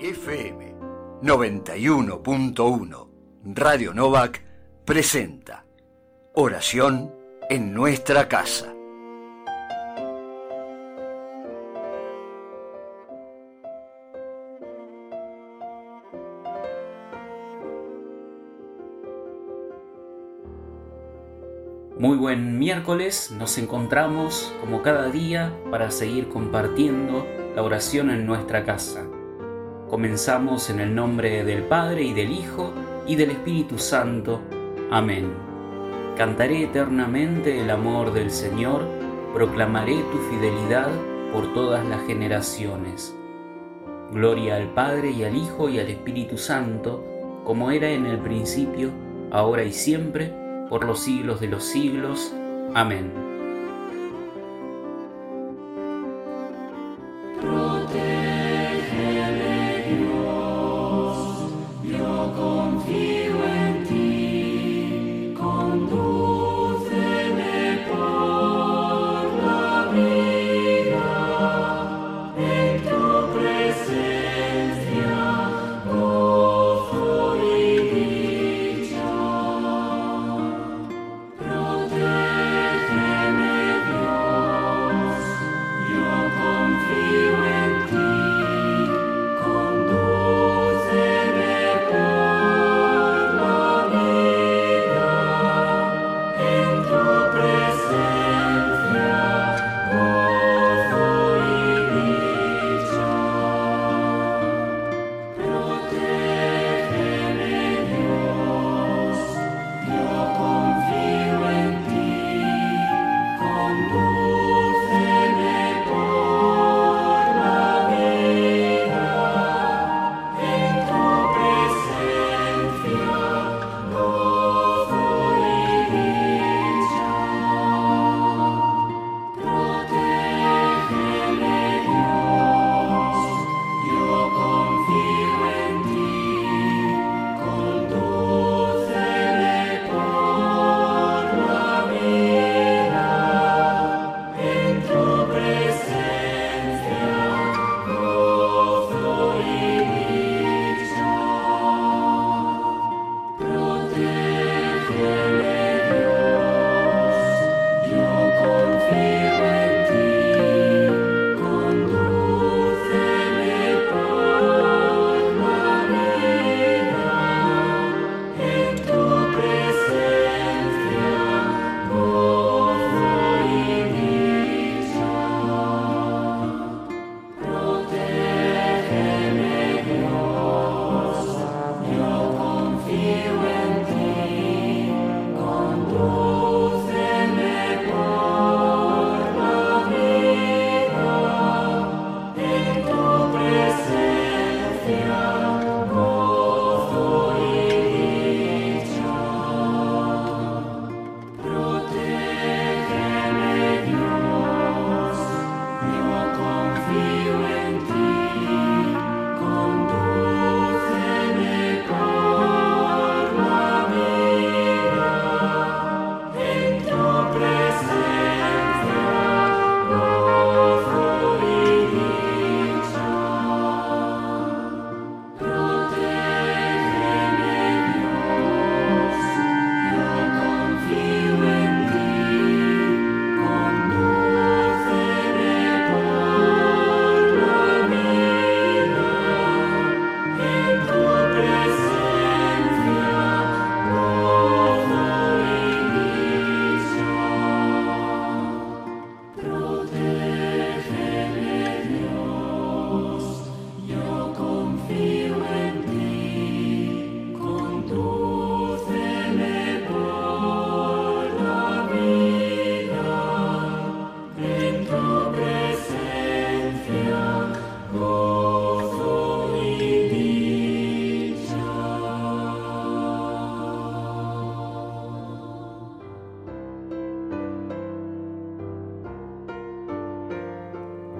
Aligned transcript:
FM 0.00 0.76
91.1 1.22 3.08
Radio 3.46 3.92
Novak 3.92 4.44
presenta 4.84 5.64
Oración 6.34 7.12
en 7.50 7.74
nuestra 7.74 8.28
casa. 8.28 8.72
Muy 21.98 22.16
buen 22.16 22.56
miércoles, 22.60 23.32
nos 23.36 23.58
encontramos 23.58 24.54
como 24.60 24.82
cada 24.82 25.10
día 25.10 25.52
para 25.72 25.90
seguir 25.90 26.28
compartiendo 26.28 27.26
la 27.56 27.64
oración 27.64 28.10
en 28.10 28.26
nuestra 28.26 28.64
casa. 28.64 29.04
Comenzamos 29.90 30.68
en 30.68 30.80
el 30.80 30.94
nombre 30.94 31.44
del 31.44 31.62
Padre 31.62 32.02
y 32.02 32.12
del 32.12 32.30
Hijo 32.30 32.74
y 33.06 33.16
del 33.16 33.30
Espíritu 33.30 33.78
Santo. 33.78 34.42
Amén. 34.90 35.32
Cantaré 36.14 36.64
eternamente 36.64 37.58
el 37.58 37.70
amor 37.70 38.12
del 38.12 38.30
Señor, 38.30 38.86
proclamaré 39.32 39.96
tu 40.12 40.18
fidelidad 40.30 40.90
por 41.32 41.54
todas 41.54 41.86
las 41.86 42.06
generaciones. 42.06 43.14
Gloria 44.12 44.56
al 44.56 44.74
Padre 44.74 45.10
y 45.10 45.24
al 45.24 45.34
Hijo 45.34 45.70
y 45.70 45.78
al 45.78 45.88
Espíritu 45.88 46.36
Santo, 46.36 47.02
como 47.44 47.70
era 47.70 47.88
en 47.88 48.04
el 48.04 48.18
principio, 48.18 48.90
ahora 49.30 49.64
y 49.64 49.72
siempre, 49.72 50.34
por 50.68 50.84
los 50.84 51.00
siglos 51.00 51.40
de 51.40 51.48
los 51.48 51.64
siglos. 51.64 52.34
Amén. 52.74 53.27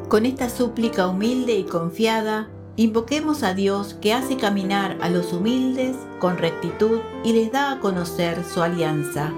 Con 0.09 0.25
esta 0.25 0.49
súplica 0.49 1.07
humilde 1.07 1.53
y 1.59 1.65
confiada, 1.65 2.49
invoquemos 2.77 3.43
a 3.43 3.53
Dios 3.53 3.93
que 3.93 4.15
hace 4.15 4.39
caminar 4.39 4.97
a 5.03 5.11
los 5.11 5.35
humildes 5.35 5.97
con 6.19 6.39
rectitud 6.39 7.01
y 7.25 7.35
les 7.35 7.53
da 7.53 7.73
a 7.73 7.81
conocer 7.81 8.43
su 8.43 8.63
alianza. 8.63 9.31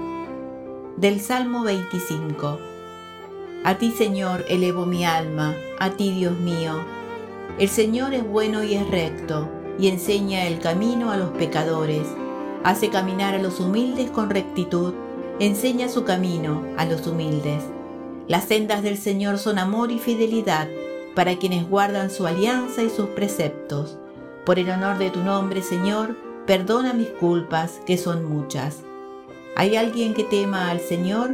Del 0.95 1.19
Salmo 1.19 1.63
25. 1.63 2.57
A 3.65 3.77
ti 3.79 3.91
Señor 3.91 4.45
elevo 4.47 4.85
mi 4.85 5.03
alma, 5.03 5.53
a 5.77 5.89
ti 5.89 6.11
Dios 6.11 6.39
mío. 6.39 6.75
El 7.59 7.67
Señor 7.67 8.13
es 8.13 8.25
bueno 8.25 8.63
y 8.63 8.75
es 8.75 8.89
recto, 8.89 9.49
y 9.77 9.89
enseña 9.89 10.47
el 10.47 10.59
camino 10.59 11.11
a 11.11 11.17
los 11.17 11.31
pecadores. 11.31 12.07
Hace 12.63 12.89
caminar 12.89 13.35
a 13.35 13.41
los 13.41 13.59
humildes 13.59 14.09
con 14.09 14.29
rectitud, 14.29 14.93
enseña 15.37 15.89
su 15.89 16.05
camino 16.05 16.63
a 16.77 16.85
los 16.85 17.05
humildes. 17.07 17.61
Las 18.27 18.45
sendas 18.45 18.83
del 18.83 18.97
Señor 18.97 19.37
son 19.37 19.59
amor 19.59 19.91
y 19.91 19.99
fidelidad 19.99 20.67
para 21.15 21.35
quienes 21.37 21.67
guardan 21.67 22.09
su 22.09 22.27
alianza 22.27 22.83
y 22.83 22.89
sus 22.89 23.07
preceptos. 23.07 23.97
Por 24.45 24.59
el 24.59 24.69
honor 24.69 24.97
de 24.97 25.09
tu 25.09 25.19
nombre, 25.19 25.61
Señor, 25.61 26.15
perdona 26.45 26.93
mis 26.93 27.09
culpas, 27.09 27.79
que 27.85 27.97
son 27.97 28.25
muchas. 28.25 28.79
¿Hay 29.55 29.75
alguien 29.75 30.13
que 30.13 30.23
tema 30.23 30.69
al 30.71 30.79
Señor? 30.79 31.31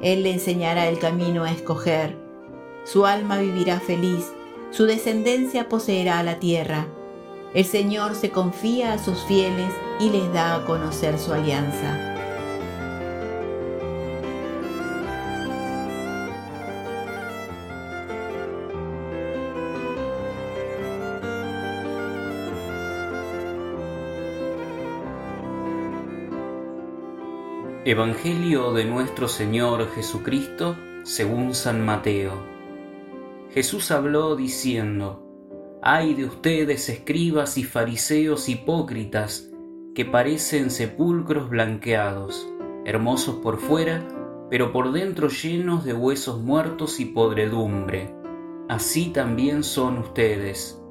Él 0.00 0.22
le 0.22 0.32
enseñará 0.32 0.88
el 0.88 0.98
camino 0.98 1.44
a 1.44 1.50
escoger. 1.50 2.16
Su 2.84 3.06
alma 3.06 3.38
vivirá 3.38 3.80
feliz 3.80 4.32
su 4.76 4.84
descendencia 4.84 5.68
poseerá 5.68 6.22
la 6.22 6.38
tierra. 6.38 6.86
El 7.54 7.64
Señor 7.64 8.14
se 8.14 8.30
confía 8.30 8.92
a 8.92 8.98
sus 8.98 9.24
fieles 9.24 9.72
y 9.98 10.10
les 10.10 10.30
da 10.32 10.56
a 10.56 10.66
conocer 10.66 11.18
su 11.18 11.32
alianza. 11.32 12.05
Evangelio 27.88 28.72
de 28.72 28.84
nuestro 28.84 29.28
Señor 29.28 29.88
Jesucristo 29.92 30.76
según 31.04 31.54
San 31.54 31.86
Mateo. 31.86 32.32
Jesús 33.52 33.92
habló 33.92 34.34
diciendo, 34.34 35.22
Ay 35.82 36.14
de 36.14 36.24
ustedes, 36.24 36.88
escribas 36.88 37.56
y 37.56 37.62
fariseos 37.62 38.48
hipócritas, 38.48 39.52
que 39.94 40.04
parecen 40.04 40.72
sepulcros 40.72 41.48
blanqueados, 41.48 42.48
hermosos 42.84 43.36
por 43.36 43.58
fuera, 43.58 44.04
pero 44.50 44.72
por 44.72 44.90
dentro 44.90 45.28
llenos 45.28 45.84
de 45.84 45.92
huesos 45.92 46.42
muertos 46.42 46.98
y 46.98 47.04
podredumbre. 47.04 48.12
Así 48.68 49.10
también 49.10 49.62
son 49.62 49.98
ustedes. 49.98 50.82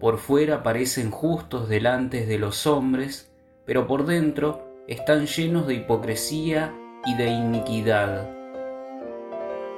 Por 0.00 0.16
fuera 0.16 0.62
parecen 0.62 1.10
justos 1.10 1.68
delante 1.68 2.24
de 2.24 2.38
los 2.38 2.66
hombres, 2.66 3.30
pero 3.66 3.86
por 3.86 4.06
dentro 4.06 4.69
están 4.90 5.26
llenos 5.26 5.68
de 5.68 5.74
hipocresía 5.74 6.74
y 7.06 7.14
de 7.14 7.28
iniquidad. 7.28 8.28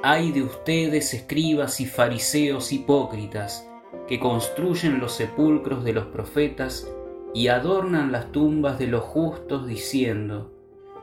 Ay 0.01 0.31
de 0.31 0.41
ustedes, 0.41 1.13
escribas 1.13 1.79
y 1.79 1.85
fariseos 1.85 2.73
hipócritas, 2.73 3.69
que 4.07 4.19
construyen 4.19 4.99
los 4.99 5.13
sepulcros 5.13 5.83
de 5.83 5.93
los 5.93 6.07
profetas 6.07 6.91
y 7.31 7.47
adornan 7.49 8.11
las 8.11 8.31
tumbas 8.31 8.79
de 8.79 8.87
los 8.87 9.03
justos 9.03 9.67
diciendo, 9.67 10.51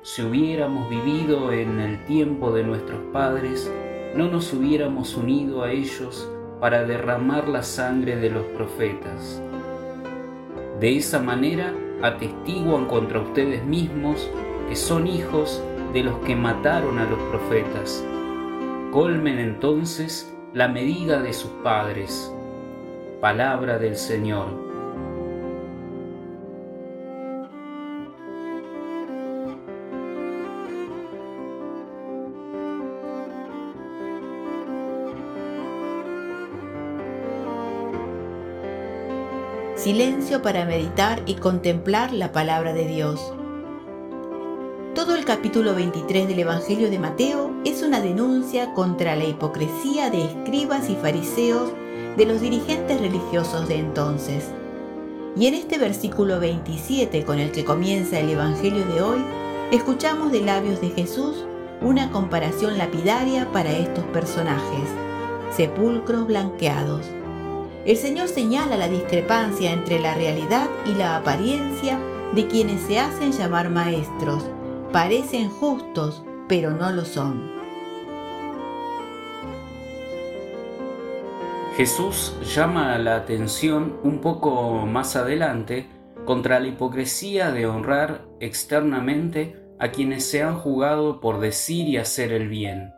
si 0.02 0.22
hubiéramos 0.22 0.90
vivido 0.90 1.52
en 1.52 1.78
el 1.78 2.04
tiempo 2.06 2.50
de 2.50 2.64
nuestros 2.64 3.00
padres, 3.12 3.70
no 4.16 4.28
nos 4.28 4.52
hubiéramos 4.52 5.16
unido 5.16 5.62
a 5.62 5.70
ellos 5.70 6.28
para 6.58 6.82
derramar 6.82 7.48
la 7.48 7.62
sangre 7.62 8.16
de 8.16 8.30
los 8.30 8.44
profetas. 8.46 9.40
De 10.80 10.96
esa 10.96 11.20
manera 11.20 11.72
atestiguan 12.02 12.86
contra 12.86 13.20
ustedes 13.20 13.64
mismos 13.64 14.30
que 14.68 14.76
son 14.76 15.06
hijos 15.06 15.62
de 15.92 16.04
los 16.04 16.18
que 16.20 16.36
mataron 16.36 16.98
a 16.98 17.04
los 17.08 17.18
profetas 17.30 18.04
colmen 18.90 19.38
entonces 19.38 20.34
la 20.52 20.66
medida 20.66 21.22
de 21.22 21.32
sus 21.32 21.50
padres. 21.62 22.32
Palabra 23.20 23.78
del 23.78 23.96
Señor. 23.96 24.69
Silencio 39.82 40.42
para 40.42 40.66
meditar 40.66 41.22
y 41.24 41.36
contemplar 41.36 42.12
la 42.12 42.32
palabra 42.32 42.74
de 42.74 42.86
Dios. 42.86 43.32
Todo 44.94 45.14
el 45.14 45.24
capítulo 45.24 45.74
23 45.74 46.28
del 46.28 46.40
Evangelio 46.40 46.90
de 46.90 46.98
Mateo 46.98 47.50
es 47.64 47.82
una 47.82 48.02
denuncia 48.02 48.74
contra 48.74 49.16
la 49.16 49.24
hipocresía 49.24 50.10
de 50.10 50.22
escribas 50.22 50.90
y 50.90 50.96
fariseos 50.96 51.72
de 52.18 52.26
los 52.26 52.42
dirigentes 52.42 53.00
religiosos 53.00 53.68
de 53.68 53.76
entonces. 53.76 54.50
Y 55.34 55.46
en 55.46 55.54
este 55.54 55.78
versículo 55.78 56.38
27 56.40 57.24
con 57.24 57.38
el 57.38 57.50
que 57.50 57.64
comienza 57.64 58.20
el 58.20 58.28
Evangelio 58.28 58.84
de 58.84 59.00
hoy, 59.00 59.20
escuchamos 59.72 60.30
de 60.30 60.42
labios 60.42 60.82
de 60.82 60.90
Jesús 60.90 61.46
una 61.80 62.10
comparación 62.10 62.76
lapidaria 62.76 63.50
para 63.50 63.72
estos 63.72 64.04
personajes, 64.08 64.90
sepulcros 65.56 66.26
blanqueados. 66.26 67.06
El 67.86 67.96
Señor 67.96 68.28
señala 68.28 68.76
la 68.76 68.88
discrepancia 68.88 69.72
entre 69.72 69.98
la 69.98 70.14
realidad 70.14 70.68
y 70.84 70.94
la 70.94 71.16
apariencia 71.16 71.98
de 72.34 72.46
quienes 72.46 72.82
se 72.82 72.98
hacen 72.98 73.32
llamar 73.32 73.70
maestros, 73.70 74.44
parecen 74.92 75.48
justos, 75.48 76.22
pero 76.46 76.72
no 76.72 76.90
lo 76.92 77.06
son. 77.06 77.50
Jesús 81.76 82.36
llama 82.54 82.98
la 82.98 83.16
atención 83.16 83.98
un 84.02 84.20
poco 84.20 84.84
más 84.86 85.16
adelante 85.16 85.88
contra 86.26 86.60
la 86.60 86.68
hipocresía 86.68 87.50
de 87.50 87.64
honrar 87.64 88.26
externamente 88.40 89.56
a 89.78 89.90
quienes 89.90 90.26
se 90.26 90.42
han 90.42 90.58
jugado 90.58 91.20
por 91.20 91.40
decir 91.40 91.88
y 91.88 91.96
hacer 91.96 92.32
el 92.32 92.48
bien, 92.48 92.92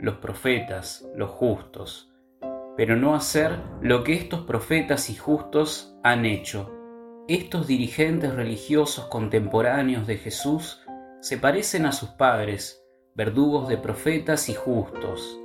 los 0.00 0.16
profetas, 0.16 1.06
los 1.14 1.30
justos, 1.30 2.10
pero 2.76 2.96
no 2.96 3.14
hacer 3.14 3.58
lo 3.80 4.04
que 4.04 4.14
estos 4.14 4.40
profetas 4.40 5.10
y 5.10 5.16
justos 5.16 5.96
han 6.02 6.26
hecho. 6.26 6.70
Estos 7.28 7.66
dirigentes 7.66 8.34
religiosos 8.34 9.06
contemporáneos 9.06 10.06
de 10.06 10.16
Jesús 10.16 10.80
se 11.20 11.38
parecen 11.38 11.86
a 11.86 11.92
sus 11.92 12.10
padres, 12.10 12.84
verdugos 13.14 13.68
de 13.68 13.78
profetas 13.78 14.48
y 14.48 14.54
justos. 14.54 15.40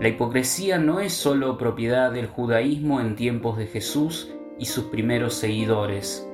La 0.00 0.08
hipocresía 0.08 0.78
no 0.78 1.00
es 1.00 1.12
sólo 1.12 1.56
propiedad 1.56 2.12
del 2.12 2.26
judaísmo 2.26 3.00
en 3.00 3.16
tiempos 3.16 3.56
de 3.56 3.66
Jesús 3.66 4.32
y 4.58 4.66
sus 4.66 4.84
primeros 4.84 5.34
seguidores, 5.34 6.28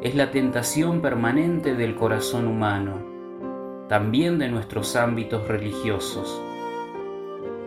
es 0.00 0.14
la 0.14 0.30
tentación 0.30 1.02
permanente 1.02 1.74
del 1.74 1.96
corazón 1.96 2.46
humano, 2.46 3.86
también 3.88 4.38
de 4.38 4.48
nuestros 4.48 4.94
ámbitos 4.94 5.48
religiosos. 5.48 6.40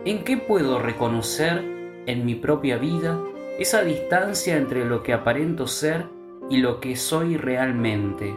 ¿En 0.04 0.24
qué 0.24 0.36
puedo 0.36 0.78
reconocer 0.78 1.64
en 2.06 2.24
mi 2.26 2.34
propia 2.34 2.76
vida 2.76 3.20
esa 3.58 3.82
distancia 3.82 4.56
entre 4.56 4.84
lo 4.84 5.02
que 5.02 5.12
aparento 5.12 5.66
ser 5.66 6.06
y 6.50 6.58
lo 6.58 6.80
que 6.80 6.96
soy 6.96 7.36
realmente? 7.36 8.34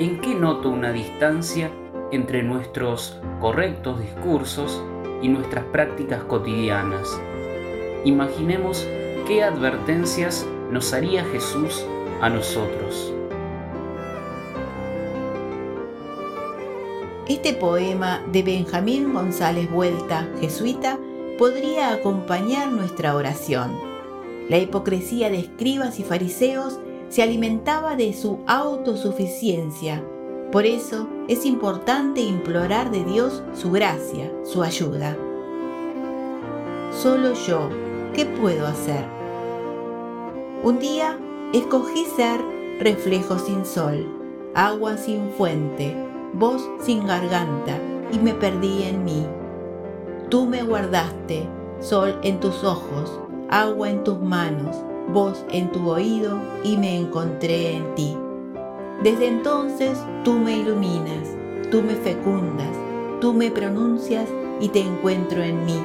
¿en 0.00 0.18
qué 0.22 0.34
noto 0.34 0.70
una 0.70 0.92
distancia 0.92 1.70
entre 2.10 2.42
nuestros 2.42 3.20
correctos 3.38 4.00
discursos 4.00 4.82
y 5.20 5.28
nuestras 5.28 5.66
prácticas 5.66 6.24
cotidianas? 6.24 7.20
Imaginemos 8.06 8.88
qué 9.26 9.42
advertencias 9.42 10.48
nos 10.70 10.94
haría 10.94 11.22
Jesús 11.26 11.84
a 12.22 12.30
nosotros. 12.30 13.12
Este 17.30 17.52
poema 17.52 18.24
de 18.32 18.42
Benjamín 18.42 19.14
González 19.14 19.70
Vuelta, 19.70 20.28
jesuita, 20.40 20.98
podría 21.38 21.92
acompañar 21.92 22.72
nuestra 22.72 23.14
oración. 23.14 23.70
La 24.48 24.58
hipocresía 24.58 25.30
de 25.30 25.38
escribas 25.38 26.00
y 26.00 26.02
fariseos 26.02 26.80
se 27.08 27.22
alimentaba 27.22 27.94
de 27.94 28.14
su 28.14 28.40
autosuficiencia. 28.48 30.04
Por 30.50 30.66
eso 30.66 31.06
es 31.28 31.46
importante 31.46 32.20
implorar 32.20 32.90
de 32.90 33.04
Dios 33.04 33.44
su 33.54 33.70
gracia, 33.70 34.32
su 34.42 34.64
ayuda. 34.64 35.16
Solo 36.90 37.34
yo, 37.46 37.68
¿qué 38.12 38.26
puedo 38.26 38.66
hacer? 38.66 39.04
Un 40.64 40.80
día 40.80 41.16
escogí 41.52 42.06
ser 42.06 42.40
reflejo 42.80 43.38
sin 43.38 43.64
sol, 43.64 44.04
agua 44.56 44.96
sin 44.96 45.30
fuente, 45.38 46.09
voz 46.32 46.68
sin 46.80 47.06
garganta, 47.06 47.78
y 48.12 48.18
me 48.18 48.34
perdí 48.34 48.84
en 48.84 49.04
mí. 49.04 49.26
Tú 50.28 50.46
me 50.46 50.62
guardaste, 50.62 51.48
sol 51.80 52.18
en 52.22 52.40
tus 52.40 52.64
ojos, 52.64 53.18
agua 53.48 53.90
en 53.90 54.04
tus 54.04 54.20
manos, 54.20 54.76
voz 55.12 55.44
en 55.50 55.70
tu 55.72 55.90
oído 55.90 56.38
y 56.62 56.76
me 56.76 56.96
encontré 56.96 57.76
en 57.76 57.94
ti. 57.94 58.16
Desde 59.02 59.28
entonces 59.28 59.98
tú 60.24 60.34
me 60.34 60.58
iluminas, 60.58 61.28
tú 61.70 61.82
me 61.82 61.94
fecundas, 61.94 62.76
tú 63.20 63.32
me 63.32 63.50
pronuncias 63.50 64.28
y 64.60 64.68
te 64.68 64.80
encuentro 64.80 65.42
en 65.42 65.64
mí. 65.64 65.82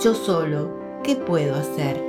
Yo 0.00 0.14
solo, 0.14 0.70
¿qué 1.02 1.14
puedo 1.14 1.54
hacer? 1.54 2.02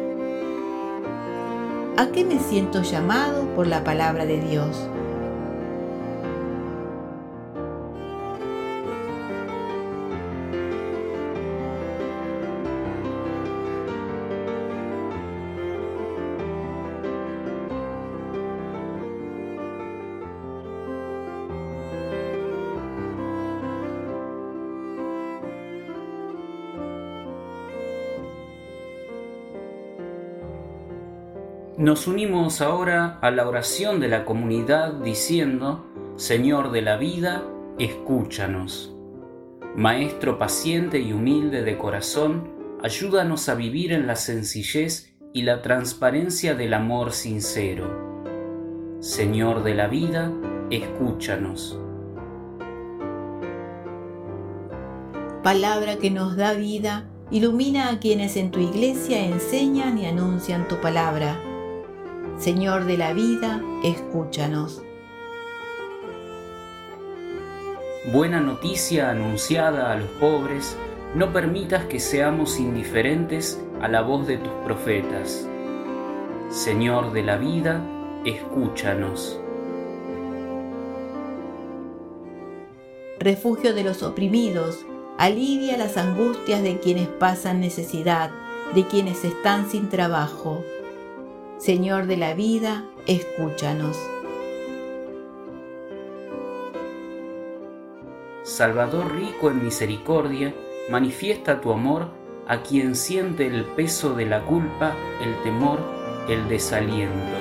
¿A 1.98 2.08
qué 2.08 2.26
me 2.26 2.40
siento 2.40 2.82
llamado 2.82 3.46
por 3.56 3.68
la 3.68 3.84
palabra 3.84 4.26
de 4.26 4.40
Dios? 4.40 4.90
Nos 31.78 32.08
unimos 32.08 32.62
ahora 32.62 33.20
a 33.22 33.32
la 33.32 33.46
oración 33.46 34.00
de 34.00 34.08
la 34.08 34.24
comunidad 34.24 34.94
diciendo, 34.94 35.86
Señor 36.16 36.72
de 36.72 36.82
la 36.82 36.96
vida, 36.96 37.44
escúchanos. 37.78 38.96
Maestro 39.76 40.38
paciente 40.38 41.00
y 41.00 41.12
humilde 41.12 41.64
de 41.64 41.78
corazón, 41.78 42.78
ayúdanos 42.82 43.50
a 43.50 43.56
vivir 43.56 43.92
en 43.92 44.08
la 44.08 44.16
sencillez 44.16 45.18
y 45.34 45.42
la 45.42 45.62
transparencia 45.62 46.56
del 46.56 46.74
amor 46.74 47.12
sincero. 47.12 48.96
Señor 49.02 49.62
de 49.64 49.76
la 49.76 49.88
vida, 49.88 50.32
escúchanos. 50.70 51.78
Palabra 55.44 55.98
que 55.98 56.10
nos 56.10 56.38
da 56.38 56.54
vida, 56.54 57.10
ilumina 57.32 57.90
a 57.90 58.00
quienes 58.00 58.38
en 58.38 58.52
tu 58.52 58.62
iglesia 58.62 59.26
enseñan 59.26 59.98
y 59.98 60.06
anuncian 60.06 60.70
tu 60.70 60.80
palabra 60.80 61.38
Señor 62.38 62.84
de 62.84 62.98
la 62.98 63.14
vida, 63.14 63.62
escúchanos. 63.82 64.84
Buena 68.12 68.42
noticia 68.42 69.10
anunciada 69.10 69.94
a 69.94 69.96
los 69.96 70.10
pobres, 70.20 70.76
no 71.16 71.32
permitas 71.32 71.86
que 71.86 72.02
seamos 72.02 72.60
indiferentes 72.60 73.64
a 73.82 73.88
la 73.88 74.02
voz 74.02 74.28
de 74.28 74.38
tus 74.38 74.52
profetas. 74.66 75.48
Señor 76.50 77.14
de 77.14 77.24
la 77.24 77.38
vida, 77.38 77.82
escúchanos. 78.26 79.40
Refugio 83.18 83.74
de 83.74 83.86
los 83.86 84.04
oprimidos, 84.04 84.86
alivia 85.18 85.78
las 85.78 85.96
angustias 85.96 86.62
de 86.62 86.80
quienes 86.80 87.08
pasan 87.08 87.62
necesidad, 87.62 88.30
de 88.76 88.86
quienes 88.86 89.24
están 89.24 89.70
sin 89.70 89.88
trabajo 89.88 90.62
Señor 91.58 92.06
de 92.08 92.18
la 92.18 92.34
vida, 92.34 92.84
escúchanos. 93.08 93.98
Salvador 98.44 99.16
rico 99.16 99.50
en 99.50 99.64
misericordia, 99.64 100.54
manifiesta 100.90 101.62
tu 101.62 101.72
amor 101.72 102.10
a 102.46 102.62
quien 102.62 102.94
siente 102.94 103.48
el 103.48 103.64
peso 103.64 104.14
de 104.14 104.26
la 104.26 104.44
culpa, 104.44 104.96
el 105.24 105.34
temor, 105.44 105.80
el 106.28 106.46
desaliento. 106.50 107.38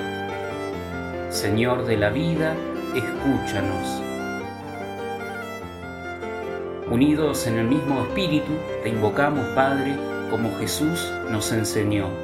Señor 1.30 1.84
de 1.84 1.96
la 1.96 2.10
vida, 2.10 2.54
escúchanos. 2.94 4.00
Unidos 6.88 7.48
en 7.48 7.58
el 7.58 7.66
mismo 7.66 8.02
espíritu, 8.02 8.52
te 8.84 8.90
invocamos, 8.90 9.44
Padre, 9.56 9.96
como 10.30 10.56
Jesús 10.58 11.12
nos 11.32 11.50
enseñó. 11.50 12.23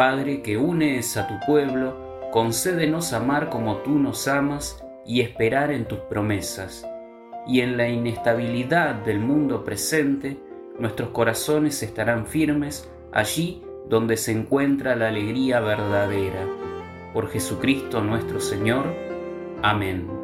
Padre 0.00 0.40
que 0.40 0.56
unes 0.56 1.18
a 1.18 1.28
tu 1.28 1.38
pueblo, 1.44 2.30
concédenos 2.32 3.12
amar 3.12 3.50
como 3.50 3.82
tú 3.82 3.98
nos 3.98 4.28
amas 4.28 4.82
y 5.04 5.20
esperar 5.20 5.70
en 5.70 5.84
tus 5.84 5.98
promesas. 5.98 6.88
Y 7.46 7.60
en 7.60 7.76
la 7.76 7.86
inestabilidad 7.86 8.94
del 8.94 9.18
mundo 9.20 9.62
presente, 9.62 10.40
nuestros 10.78 11.10
corazones 11.10 11.82
estarán 11.82 12.26
firmes 12.26 12.90
allí 13.12 13.62
donde 13.90 14.16
se 14.16 14.32
encuentra 14.32 14.96
la 14.96 15.08
alegría 15.08 15.60
verdadera. 15.60 16.46
Por 17.12 17.28
Jesucristo 17.28 18.00
nuestro 18.00 18.40
Señor. 18.40 18.86
Amén. 19.60 20.19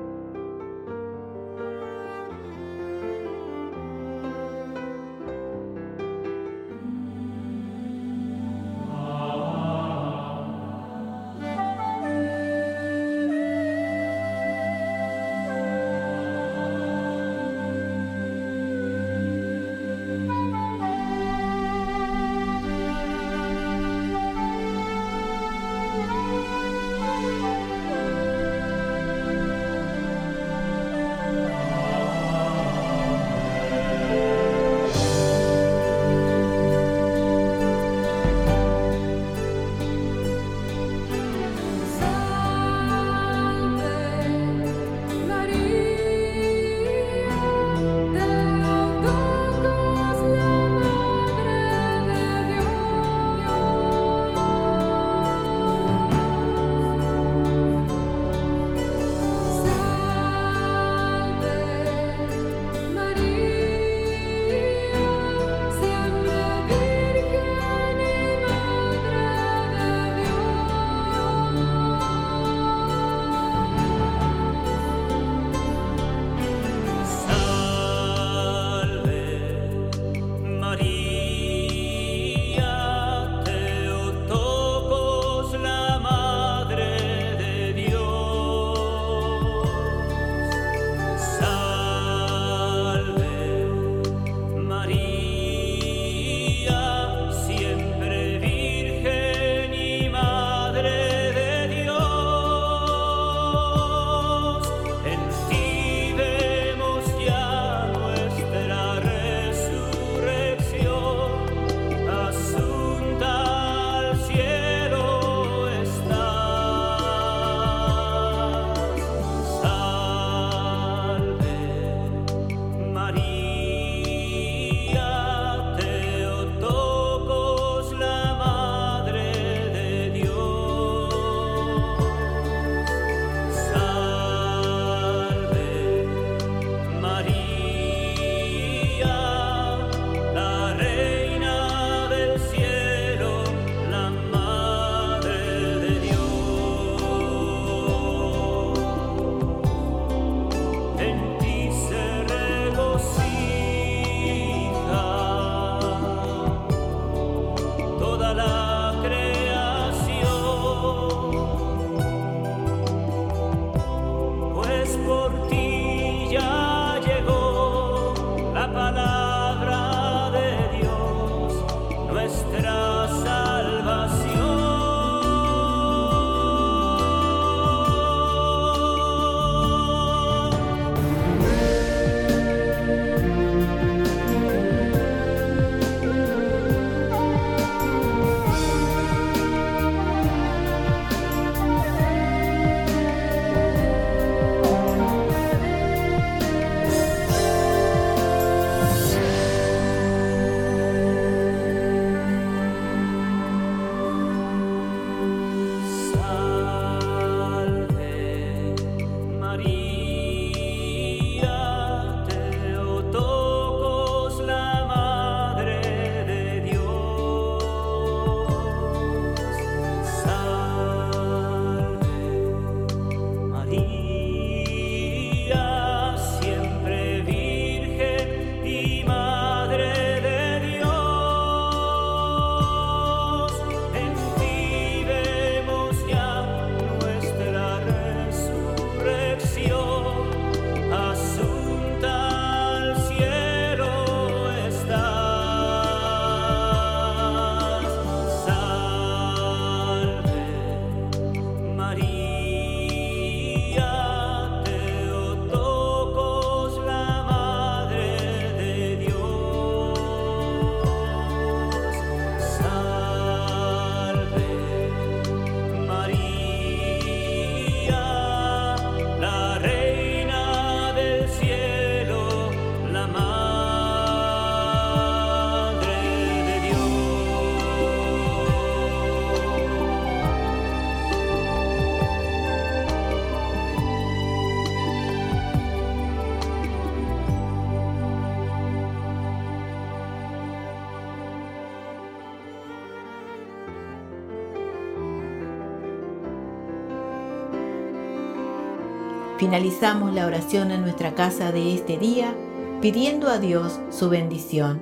Finalizamos 299.39 300.15
la 300.15 300.27
oración 300.27 300.71
en 300.71 300.81
nuestra 300.81 301.15
casa 301.15 301.53
de 301.53 301.75
este 301.75 301.99
día 301.99 302.35
pidiendo 302.81 303.29
a 303.29 303.39
Dios 303.39 303.81
su 303.91 304.09
bendición. 304.09 304.81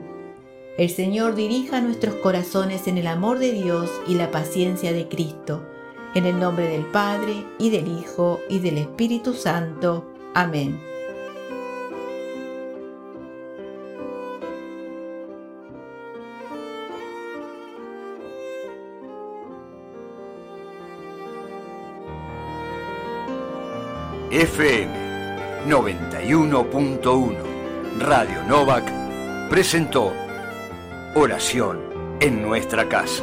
El 0.78 0.90
Señor 0.90 1.34
dirija 1.34 1.80
nuestros 1.80 2.14
corazones 2.16 2.86
en 2.86 2.98
el 2.98 3.08
amor 3.08 3.38
de 3.38 3.52
Dios 3.52 3.90
y 4.06 4.14
la 4.14 4.30
paciencia 4.30 4.92
de 4.92 5.08
Cristo. 5.08 5.62
En 6.14 6.24
el 6.24 6.38
nombre 6.38 6.68
del 6.68 6.84
Padre, 6.86 7.44
y 7.58 7.70
del 7.70 7.88
Hijo, 7.88 8.40
y 8.48 8.60
del 8.60 8.78
Espíritu 8.78 9.34
Santo. 9.34 10.12
Amén. 10.34 10.93
FM 24.34 25.64
91.1 25.68 27.36
Radio 28.00 28.42
Novak 28.48 28.82
presentó 29.48 30.12
Oración 31.14 31.78
en 32.18 32.42
nuestra 32.42 32.88
casa. 32.88 33.22